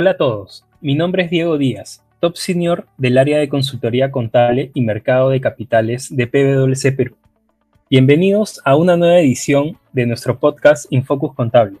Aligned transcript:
Hola 0.00 0.10
a 0.10 0.16
todos, 0.16 0.64
mi 0.80 0.94
nombre 0.94 1.24
es 1.24 1.30
Diego 1.30 1.58
Díaz, 1.58 2.04
top 2.20 2.36
senior 2.36 2.86
del 2.98 3.18
área 3.18 3.36
de 3.36 3.48
consultoría 3.48 4.12
contable 4.12 4.70
y 4.72 4.82
mercado 4.82 5.30
de 5.30 5.40
capitales 5.40 6.14
de 6.14 6.28
PwC 6.28 6.92
Perú. 6.92 7.16
Bienvenidos 7.90 8.60
a 8.64 8.76
una 8.76 8.96
nueva 8.96 9.18
edición 9.18 9.76
de 9.92 10.06
nuestro 10.06 10.38
podcast 10.38 10.86
Infocus 10.90 11.34
Contable, 11.34 11.80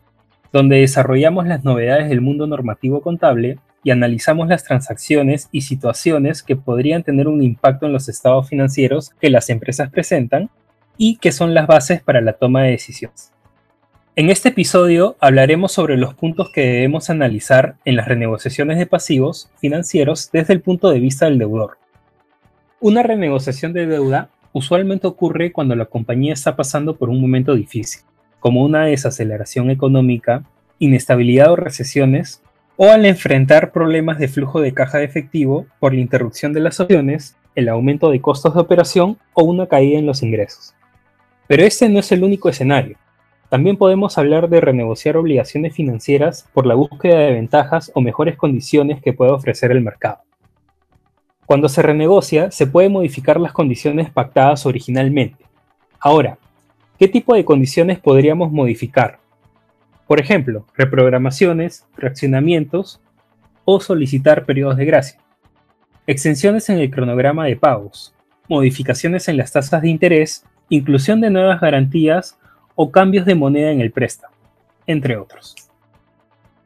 donde 0.52 0.80
desarrollamos 0.80 1.46
las 1.46 1.62
novedades 1.62 2.08
del 2.08 2.20
mundo 2.20 2.48
normativo 2.48 3.02
contable 3.02 3.60
y 3.84 3.92
analizamos 3.92 4.48
las 4.48 4.64
transacciones 4.64 5.48
y 5.52 5.60
situaciones 5.60 6.42
que 6.42 6.56
podrían 6.56 7.04
tener 7.04 7.28
un 7.28 7.40
impacto 7.40 7.86
en 7.86 7.92
los 7.92 8.08
estados 8.08 8.48
financieros 8.48 9.10
que 9.20 9.30
las 9.30 9.48
empresas 9.48 9.90
presentan 9.90 10.50
y 10.96 11.18
que 11.18 11.30
son 11.30 11.54
las 11.54 11.68
bases 11.68 12.02
para 12.02 12.20
la 12.20 12.32
toma 12.32 12.64
de 12.64 12.72
decisiones. 12.72 13.32
En 14.18 14.30
este 14.30 14.48
episodio 14.48 15.14
hablaremos 15.20 15.70
sobre 15.70 15.96
los 15.96 16.12
puntos 16.12 16.50
que 16.52 16.62
debemos 16.62 17.08
analizar 17.08 17.76
en 17.84 17.94
las 17.94 18.08
renegociaciones 18.08 18.76
de 18.76 18.84
pasivos 18.84 19.48
financieros 19.60 20.30
desde 20.32 20.54
el 20.54 20.60
punto 20.60 20.90
de 20.90 20.98
vista 20.98 21.26
del 21.26 21.38
deudor. 21.38 21.78
Una 22.80 23.04
renegociación 23.04 23.72
de 23.72 23.86
deuda 23.86 24.28
usualmente 24.52 25.06
ocurre 25.06 25.52
cuando 25.52 25.76
la 25.76 25.84
compañía 25.84 26.32
está 26.32 26.56
pasando 26.56 26.96
por 26.96 27.10
un 27.10 27.20
momento 27.20 27.54
difícil, 27.54 28.00
como 28.40 28.64
una 28.64 28.86
desaceleración 28.86 29.70
económica, 29.70 30.42
inestabilidad 30.80 31.52
o 31.52 31.54
recesiones, 31.54 32.42
o 32.76 32.90
al 32.90 33.06
enfrentar 33.06 33.70
problemas 33.70 34.18
de 34.18 34.26
flujo 34.26 34.60
de 34.60 34.74
caja 34.74 34.98
de 34.98 35.04
efectivo 35.04 35.68
por 35.78 35.94
la 35.94 36.00
interrupción 36.00 36.52
de 36.52 36.58
las 36.58 36.80
opciones, 36.80 37.36
el 37.54 37.68
aumento 37.68 38.10
de 38.10 38.20
costos 38.20 38.52
de 38.54 38.62
operación 38.62 39.16
o 39.34 39.44
una 39.44 39.68
caída 39.68 39.96
en 39.96 40.06
los 40.06 40.24
ingresos. 40.24 40.74
Pero 41.46 41.62
este 41.62 41.88
no 41.88 42.00
es 42.00 42.10
el 42.10 42.24
único 42.24 42.48
escenario. 42.48 42.96
También 43.48 43.78
podemos 43.78 44.18
hablar 44.18 44.50
de 44.50 44.60
renegociar 44.60 45.16
obligaciones 45.16 45.74
financieras 45.74 46.46
por 46.52 46.66
la 46.66 46.74
búsqueda 46.74 47.18
de 47.18 47.32
ventajas 47.32 47.90
o 47.94 48.00
mejores 48.02 48.36
condiciones 48.36 49.00
que 49.00 49.14
puede 49.14 49.32
ofrecer 49.32 49.70
el 49.72 49.80
mercado. 49.80 50.18
Cuando 51.46 51.70
se 51.70 51.80
renegocia, 51.80 52.50
se 52.50 52.66
pueden 52.66 52.92
modificar 52.92 53.40
las 53.40 53.52
condiciones 53.52 54.10
pactadas 54.10 54.66
originalmente. 54.66 55.46
Ahora, 55.98 56.36
¿qué 56.98 57.08
tipo 57.08 57.34
de 57.34 57.46
condiciones 57.46 57.98
podríamos 57.98 58.52
modificar? 58.52 59.18
Por 60.06 60.20
ejemplo, 60.20 60.66
reprogramaciones, 60.74 61.86
fraccionamientos 61.94 63.00
o 63.64 63.80
solicitar 63.80 64.44
periodos 64.44 64.76
de 64.76 64.84
gracia. 64.84 65.20
Extensiones 66.06 66.68
en 66.68 66.78
el 66.78 66.90
cronograma 66.90 67.46
de 67.46 67.56
pagos, 67.56 68.14
modificaciones 68.46 69.28
en 69.28 69.38
las 69.38 69.52
tasas 69.52 69.80
de 69.80 69.88
interés, 69.88 70.44
inclusión 70.68 71.22
de 71.22 71.30
nuevas 71.30 71.60
garantías 71.60 72.37
o 72.80 72.92
cambios 72.92 73.26
de 73.26 73.34
moneda 73.34 73.72
en 73.72 73.80
el 73.80 73.90
préstamo, 73.90 74.32
entre 74.86 75.16
otros. 75.16 75.56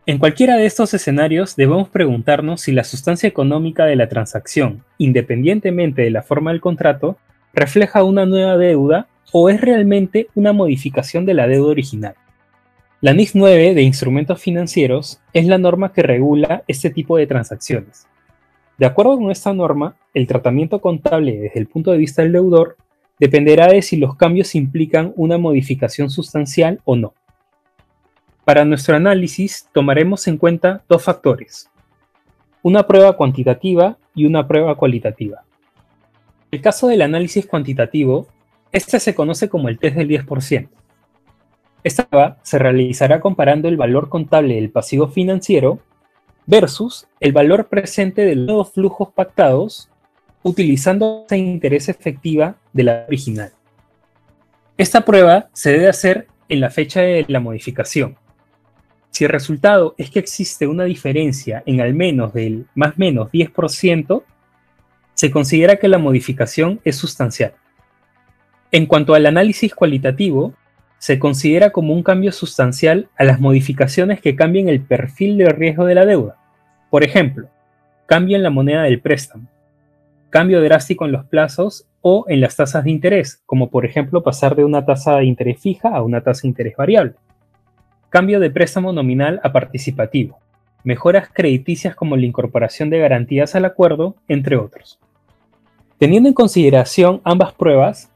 En 0.05 0.19
cualquiera 0.19 0.57
de 0.57 0.67
estos 0.67 0.93
escenarios 0.93 1.57
debemos 1.57 1.89
preguntarnos 1.89 2.61
si 2.61 2.73
la 2.73 2.85
sustancia 2.85 3.27
económica 3.27 3.87
de 3.87 3.97
la 3.97 4.11
transacción, 4.11 4.85
independientemente 4.99 6.03
de 6.03 6.11
la 6.11 6.23
forma 6.23 6.51
del 6.53 6.61
contrato, 6.61 7.17
refleja 7.55 8.05
una 8.05 8.27
nueva 8.27 8.59
deuda 8.59 9.09
o 9.33 9.49
es 9.49 9.63
realmente 9.63 10.29
una 10.35 10.53
modificación 10.53 11.25
de 11.25 11.33
la 11.33 11.47
deuda 11.47 11.71
original. 11.71 12.15
La 13.01 13.15
NIS 13.15 13.35
9 13.35 13.73
de 13.73 13.83
instrumentos 13.83 14.39
financieros 14.39 15.19
es 15.33 15.47
la 15.47 15.57
norma 15.57 15.95
que 15.95 16.03
regula 16.03 16.63
este 16.69 16.91
tipo 16.91 17.17
de 17.17 17.27
transacciones. 17.27 18.07
De 18.77 18.85
acuerdo 18.85 19.17
con 19.17 19.31
esta 19.31 19.55
norma, 19.55 19.97
el 20.13 20.27
tratamiento 20.27 20.79
contable 20.83 21.39
desde 21.39 21.59
el 21.59 21.69
punto 21.69 21.91
de 21.91 21.97
vista 21.97 22.21
del 22.21 22.33
deudor 22.33 22.77
dependerá 23.19 23.69
de 23.69 23.83
si 23.83 23.97
los 23.97 24.17
cambios 24.17 24.55
implican 24.55 25.13
una 25.17 25.39
modificación 25.39 26.11
sustancial 26.11 26.81
o 26.85 26.97
no. 26.97 27.15
Para 28.45 28.65
nuestro 28.65 28.97
análisis 28.97 29.69
tomaremos 29.73 30.27
en 30.27 30.37
cuenta 30.37 30.83
dos 30.89 31.05
factores, 31.05 31.71
una 32.63 32.87
prueba 32.87 33.17
cuantitativa 33.17 33.99
y 34.15 34.27
una 34.27 34.47
prueba 34.49 34.75
cualitativa. 34.75 35.45
En 36.51 36.59
el 36.59 36.61
caso 36.61 36.89
del 36.89 37.03
análisis 37.03 37.47
cuantitativo, 37.47 38.27
este 38.73 38.99
se 38.99 39.15
conoce 39.15 39.49
como 39.49 39.69
el 39.69 39.79
test 39.79 39.97
del 39.97 40.09
10%. 40.09 40.69
Esta 41.85 42.07
prueba 42.07 42.39
se 42.43 42.59
realizará 42.59 43.21
comparando 43.21 43.69
el 43.69 43.77
valor 43.77 44.09
contable 44.09 44.57
del 44.57 44.71
pasivo 44.71 45.09
financiero 45.09 45.79
versus 46.47 47.07
el 47.21 47.33
valor 47.33 47.69
presente 47.69 48.25
de 48.25 48.35
los 48.35 48.73
flujos 48.73 49.11
pactados 49.13 49.89
utilizando 50.43 51.25
esa 51.27 51.37
interés 51.37 51.89
efectiva 51.89 52.57
de 52.73 52.83
la 52.83 53.05
original. 53.07 53.53
Esta 54.77 55.05
prueba 55.05 55.49
se 55.53 55.73
debe 55.73 55.89
hacer 55.89 56.27
en 56.49 56.61
la 56.61 56.71
fecha 56.71 57.01
de 57.01 57.25
la 57.29 57.41
modificación. 57.41 58.17
Si 59.11 59.25
el 59.25 59.31
resultado 59.31 59.95
es 59.99 60.11
que 60.11 60.19
existe 60.19 60.67
una 60.67 60.85
diferencia 60.85 61.63
en 61.67 61.81
al 61.81 61.95
menos 61.95 62.33
del 62.33 62.67
más 62.75 62.99
menos 62.99 63.31
10%, 63.31 64.23
se 65.15 65.31
considera 65.31 65.77
que 65.77 65.89
la 65.89 65.99
modificación 65.99 66.81
es 66.85 66.97
sustancial. 66.97 67.55
En 68.71 68.87
cuanto 68.87 69.15
al 69.15 69.27
análisis 69.27 69.75
cualitativo, 69.75 70.55
se 70.99 71.19
considera 71.19 71.71
como 71.71 71.93
un 71.93 72.03
cambio 72.03 72.33
sustancial 72.33 73.09
a 73.17 73.25
las 73.25 73.39
modificaciones 73.39 74.21
que 74.21 74.35
cambien 74.35 74.69
el 74.69 74.81
perfil 74.81 75.37
de 75.37 75.51
riesgo 75.51 75.85
de 75.85 75.95
la 75.95 76.07
deuda. 76.07 76.37
Por 76.91 77.05
ejemplo, 77.05 77.49
cambian 78.07 78.43
la 78.43 78.51
moneda 78.51 78.85
del 78.85 79.01
préstamo, 79.01 79.49
cambio 80.33 80.63
drástico 80.63 81.05
en 81.05 81.13
los 81.13 81.27
plazos 81.27 81.87
o 82.01 82.25
en 82.27 82.41
las 82.41 82.57
tasas 82.57 82.85
de 82.85 82.91
interés, 82.91 83.43
como 83.45 83.69
por 83.69 83.85
ejemplo 83.85 84.23
pasar 84.23 84.57
de 84.57 84.65
una 84.65 84.87
tasa 84.87 85.17
de 85.17 85.27
interés 85.27 85.61
fija 85.61 85.91
a 85.91 86.01
una 86.01 86.23
tasa 86.23 86.43
de 86.43 86.49
interés 86.49 86.75
variable. 86.75 87.13
Cambio 88.09 88.41
de 88.41 88.51
préstamo 88.51 88.95
nominal 88.95 89.41
a 89.45 89.53
participativo. 89.53 90.39
Mejoras 90.85 91.29
crediticias 91.31 91.95
como 91.95 92.17
la 92.17 92.25
incorporación 92.25 92.89
de 92.89 92.99
garantías 92.99 93.55
al 93.55 93.67
acuerdo, 93.67 94.17
entre 94.27 94.57
otros. 94.57 94.99
Teniendo 95.99 96.31
en 96.31 96.35
consideración 96.35 97.21
ambas 97.25 97.53
pruebas, 97.53 98.11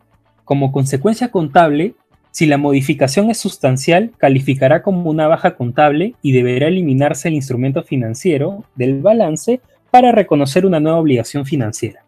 como 0.45 0.73
consecuencia 0.73 1.31
contable, 1.31 1.97
si 2.31 2.47
la 2.47 2.57
modificación 2.57 3.31
es 3.31 3.37
sustancial, 3.37 4.13
calificará 4.17 4.83
como 4.83 5.11
una 5.11 5.29
baja 5.29 5.55
contable 5.55 6.15
y 6.23 6.33
deberá 6.33 6.69
eliminarse 6.69 7.29
el 7.29 7.35
instrumento 7.35 7.83
financiero 7.83 8.65
del 8.75 9.03
balance 9.03 9.61
para 9.91 10.13
reconocer 10.13 10.65
una 10.65 10.81
nueva 10.81 10.99
obligación 10.99 11.45
financiera. 11.45 12.06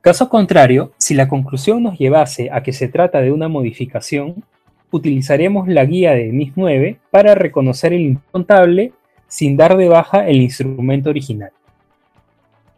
Caso 0.00 0.30
contrario, 0.30 0.92
si 0.96 1.12
la 1.12 1.28
conclusión 1.28 1.82
nos 1.82 1.98
llevase 1.98 2.48
a 2.50 2.62
que 2.62 2.72
se 2.72 2.88
trata 2.88 3.20
de 3.20 3.32
una 3.32 3.48
modificación, 3.48 4.42
utilizaremos 4.90 5.68
la 5.68 5.84
guía 5.84 6.12
de 6.12 6.32
NIS 6.32 6.52
9 6.56 6.98
para 7.10 7.34
reconocer 7.34 7.92
el 7.92 8.00
incontable 8.00 8.94
sin 9.28 9.58
dar 9.58 9.76
de 9.76 9.88
baja 9.88 10.26
el 10.26 10.40
instrumento 10.40 11.10
original. 11.10 11.50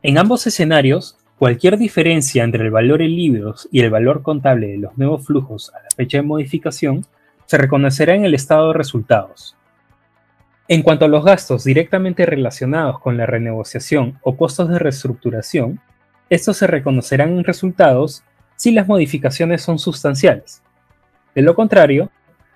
En 0.03 0.19
ambos 0.19 0.49
escenarios, 0.49 1.17
cualquier 1.39 1.79
diferencia 1.79 2.43
entre 2.43 2.65
el 2.65 2.73
valor 2.73 3.03
en 3.03 3.15
libros 3.15 3.69
y 3.71 3.81
el 3.81 3.91
valor 3.91 4.23
contable 4.23 4.67
de 4.67 4.79
los 4.79 4.99
nuevos 4.99 5.25
flujos 5.25 5.73
a 5.75 5.83
la 5.83 5.91
fecha 5.95 6.19
de 6.19 6.23
modificación 6.23 7.07
se 7.47 7.57
reconocerá 7.57 8.17
en 8.17 8.25
el 8.25 8.35
estado 8.35 8.69
de 8.69 8.75
resultados. 8.75 9.57
En 10.67 10.83
cuanto 10.83 11.05
a 11.05 11.09
los 11.09 11.25
gastos 11.25 11.63
directamente 11.63 12.27
relacionados 12.27 12.99
con 12.99 13.17
la 13.17 13.27
renegociación 13.27 14.19
o 14.23 14.37
costos 14.37 14.69
de 14.69 14.81
reestructuración, 14.81 15.81
estos 16.35 16.57
se 16.57 16.67
reconocerán 16.67 17.37
en 17.37 17.45
resultados 17.45 18.25
si 18.57 18.73
las 18.73 18.89
modificaciones 18.89 19.61
son 19.61 19.79
sustanciales. 19.79 20.63
De 21.35 21.43
lo 21.43 21.55
contrario, 21.55 22.11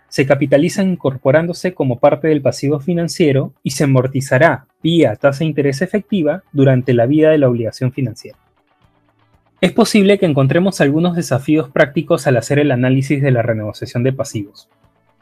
se 0.09 0.25
capitalizan 0.25 0.93
incorporándose 0.93 1.75
como 1.75 1.99
parte 1.99 2.29
del 2.29 2.41
pasivo 2.41 2.81
financiero 2.81 3.53
y 3.63 3.73
se 3.73 3.85
amortizará 3.85 4.67
vía 4.83 5.15
tasa 5.17 5.41
de 5.41 5.47
interés 5.47 5.83
efectiva 5.83 6.43
durante 6.53 6.95
la 6.95 7.05
vida 7.05 7.29
de 7.29 7.37
la 7.37 7.51
obligación 7.51 7.93
financiera. 7.93 8.39
Es 9.61 9.73
posible 9.73 10.19
que 10.19 10.25
encontremos 10.25 10.81
algunos 10.81 11.15
desafíos 11.15 11.69
prácticos 11.69 12.27
al 12.27 12.39
hacer 12.39 12.59
el 12.59 12.71
análisis 12.71 13.21
de 13.21 13.31
la 13.31 13.43
renegociación 13.43 14.03
de 14.05 14.15
pasivos. 14.15 14.71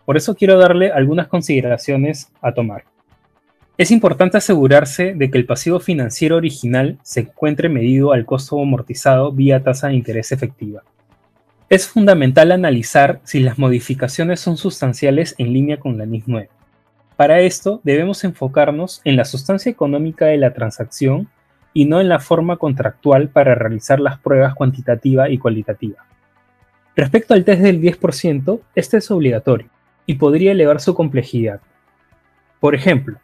Por 0.05 0.17
eso 0.17 0.37
quiero 0.37 0.59
darle 0.59 0.93
algunas 0.93 1.27
consideraciones 1.27 2.31
a 2.41 2.55
tomar. 2.55 2.85
Es 3.76 3.91
importante 3.91 4.37
asegurarse 4.37 5.15
de 5.15 5.31
que 5.32 5.38
el 5.38 5.47
pasivo 5.47 5.81
financiero 5.81 6.37
original 6.37 6.97
se 7.03 7.21
encuentre 7.21 7.69
medido 7.69 8.12
al 8.12 8.25
costo 8.25 8.61
amortizado 8.62 9.32
vía 9.32 9.65
tasa 9.65 9.88
de 9.88 9.94
interés 9.94 10.31
efectiva. 10.31 10.85
Es 11.69 11.88
fundamental 11.88 12.53
analizar 12.53 13.21
si 13.25 13.41
las 13.41 13.59
modificaciones 13.59 14.38
son 14.38 14.56
sustanciales 14.59 15.35
en 15.38 15.53
línea 15.53 15.79
con 15.79 15.99
la 15.99 16.06
NIS 16.06 16.23
9. 16.29 16.49
Para 17.17 17.41
esto 17.41 17.81
debemos 17.82 18.23
enfocarnos 18.23 19.00
en 19.03 19.17
la 19.17 19.25
sustancia 19.25 19.73
económica 19.73 20.26
de 20.26 20.37
la 20.37 20.53
transacción 20.53 21.29
y 21.73 21.87
no 21.87 22.00
en 22.00 22.09
la 22.09 22.21
forma 22.21 22.59
contractual 22.59 23.29
para 23.29 23.56
realizar 23.56 23.99
las 23.99 24.21
pruebas 24.21 24.55
cuantitativa 24.55 25.29
y 25.31 25.38
cualitativa. 25.38 26.06
Respecto 26.94 27.35
al 27.35 27.44
test 27.44 27.62
del 27.62 27.81
10%, 27.81 28.61
este 28.76 28.99
es 28.99 29.11
obligatorio 29.11 29.69
y 30.06 30.15
podría 30.15 30.53
elevar 30.53 30.81
su 30.81 30.94
complejidad. 30.94 31.61
Por 32.61 32.76
ejemplo, 32.76 33.19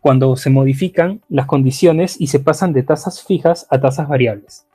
cuando 0.00 0.34
se 0.36 0.50
modifican 0.50 1.20
las 1.28 1.46
condiciones 1.46 2.20
y 2.20 2.28
se 2.28 2.40
pasan 2.40 2.72
de 2.72 2.82
tasas 2.82 3.24
fijas 3.24 3.66
a 3.70 3.80
tasas 3.80 4.08
variables, 4.08 4.66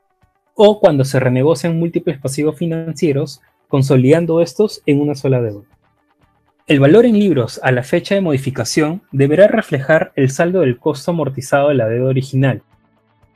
o 0.53 0.79
cuando 0.79 1.03
se 1.03 1.19
renegocian 1.19 1.79
múltiples 1.79 2.19
pasivos 2.19 2.57
financieros, 2.57 3.41
consolidando 3.67 4.41
estos 4.41 4.81
en 4.85 5.01
una 5.01 5.15
sola 5.15 5.41
deuda. 5.41 5.65
El 6.67 6.79
valor 6.79 7.05
en 7.05 7.19
libros 7.19 7.59
a 7.63 7.71
la 7.71 7.83
fecha 7.83 8.15
de 8.15 8.21
modificación 8.21 9.03
deberá 9.11 9.47
reflejar 9.47 10.11
el 10.15 10.31
saldo 10.31 10.61
del 10.61 10.79
costo 10.79 11.11
amortizado 11.11 11.69
de 11.69 11.75
la 11.75 11.87
deuda 11.87 12.09
original. 12.09 12.63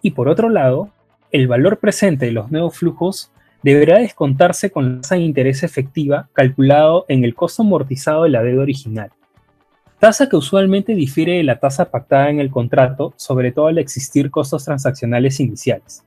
Y 0.01 0.12
por 0.12 0.30
otro 0.30 0.50
lado, 0.50 0.89
el 1.31 1.47
valor 1.47 1.77
presente 1.77 2.25
de 2.25 2.31
los 2.31 2.50
nuevos 2.50 2.77
flujos 2.77 3.31
deberá 3.62 4.00
descontarse 4.00 4.71
con 4.71 4.95
la 4.95 5.01
tasa 5.01 5.15
de 5.15 5.21
interés 5.21 5.62
efectiva 5.63 6.30
calculado 6.33 7.06
en 7.07 7.24
el 7.24 7.36
costo 7.36 7.62
amortizado 7.62 8.24
de 8.24 8.30
la 8.30 8.41
deuda 8.41 8.63
original. 8.63 9.12
Tasa 10.00 10.30
que 10.30 10.38
usualmente 10.38 10.96
difiere 10.96 11.34
de 11.34 11.44
la 11.44 11.60
tasa 11.60 11.92
pactada 11.92 12.30
en 12.30 12.40
el 12.40 12.50
contrato, 12.50 13.13
sobre 13.18 13.51
todo 13.51 13.68
al 13.68 13.78
existir 13.78 14.31
costos 14.31 14.63
transaccionales 14.63 15.42
iniciales. 15.42 16.06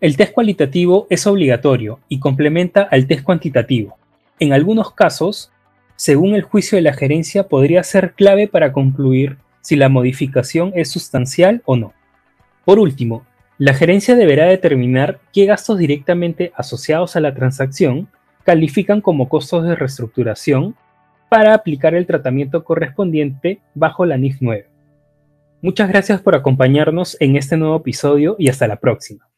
El 0.00 0.16
test 0.16 0.32
cualitativo 0.32 1.08
es 1.10 1.26
obligatorio 1.26 1.98
y 2.08 2.20
complementa 2.20 2.82
al 2.82 3.08
test 3.08 3.24
cuantitativo. 3.24 3.96
En 4.38 4.52
algunos 4.52 4.92
casos, 4.92 5.50
según 5.96 6.34
el 6.34 6.42
juicio 6.42 6.76
de 6.76 6.82
la 6.82 6.92
gerencia, 6.92 7.48
podría 7.48 7.82
ser 7.82 8.12
clave 8.14 8.46
para 8.46 8.72
concluir 8.72 9.36
si 9.62 9.74
la 9.74 9.88
modificación 9.88 10.72
es 10.76 10.88
sustancial 10.90 11.62
o 11.64 11.76
no. 11.76 11.92
Por 12.64 12.78
último, 12.78 13.24
la 13.58 13.74
gerencia 13.74 14.14
deberá 14.14 14.46
determinar 14.46 15.20
qué 15.32 15.46
gastos 15.46 15.78
directamente 15.78 16.52
asociados 16.56 17.16
a 17.16 17.20
la 17.20 17.34
transacción 17.34 18.08
califican 18.44 19.00
como 19.00 19.28
costos 19.28 19.64
de 19.64 19.74
reestructuración 19.74 20.76
para 21.32 21.54
aplicar 21.54 21.94
el 21.94 22.06
tratamiento 22.06 22.62
correspondiente 22.62 23.62
bajo 23.74 24.04
la 24.04 24.18
NIF 24.18 24.36
9. 24.42 24.66
Muchas 25.62 25.88
gracias 25.88 26.20
por 26.20 26.34
acompañarnos 26.34 27.16
en 27.20 27.36
este 27.36 27.56
nuevo 27.56 27.78
episodio 27.78 28.36
y 28.38 28.50
hasta 28.50 28.68
la 28.68 28.76
próxima. 28.76 29.31